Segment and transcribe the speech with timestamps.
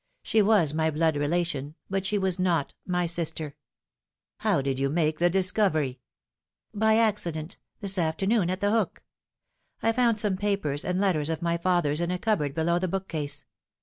[0.23, 3.55] She was my blood relation, but she was not my sister.""
[4.47, 5.99] How did you make the discovery
[6.73, 9.03] ?""By accident this afternoon at The Hook.
[9.83, 13.07] I found some papers and letters of my father's in a cupboard below the book
[13.07, 13.45] case.